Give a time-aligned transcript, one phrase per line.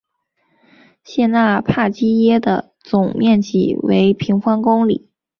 [1.03, 5.07] 谢讷帕基耶的总面积为平方公里。